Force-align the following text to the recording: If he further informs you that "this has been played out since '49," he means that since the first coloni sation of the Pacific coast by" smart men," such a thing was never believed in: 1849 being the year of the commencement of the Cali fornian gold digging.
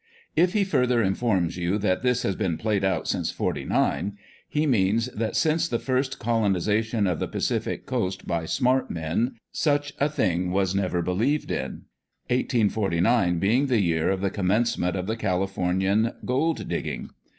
If 0.35 0.53
he 0.53 0.63
further 0.63 1.03
informs 1.03 1.57
you 1.57 1.77
that 1.77 2.01
"this 2.01 2.23
has 2.23 2.35
been 2.35 2.57
played 2.57 2.83
out 2.83 3.07
since 3.07 3.29
'49," 3.29 4.17
he 4.49 4.65
means 4.65 5.05
that 5.09 5.35
since 5.35 5.67
the 5.67 5.77
first 5.77 6.17
coloni 6.17 6.55
sation 6.57 7.07
of 7.07 7.19
the 7.19 7.27
Pacific 7.27 7.85
coast 7.85 8.25
by" 8.25 8.45
smart 8.45 8.89
men," 8.89 9.35
such 9.51 9.93
a 9.99 10.09
thing 10.09 10.49
was 10.49 10.73
never 10.73 11.03
believed 11.03 11.51
in: 11.51 11.83
1849 12.31 13.37
being 13.37 13.67
the 13.67 13.79
year 13.79 14.09
of 14.09 14.21
the 14.21 14.31
commencement 14.31 14.95
of 14.95 15.05
the 15.05 15.15
Cali 15.15 15.45
fornian 15.45 16.15
gold 16.25 16.67
digging. 16.67 17.11